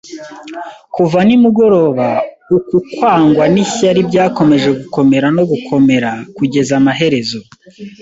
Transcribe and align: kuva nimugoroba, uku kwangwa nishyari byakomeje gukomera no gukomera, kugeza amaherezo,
kuva 0.95 1.19
nimugoroba, 1.27 2.07
uku 2.57 2.77
kwangwa 2.91 3.43
nishyari 3.53 3.99
byakomeje 4.09 4.69
gukomera 4.79 5.27
no 5.35 5.43
gukomera, 5.51 6.09
kugeza 6.37 6.73
amaherezo, 6.81 7.39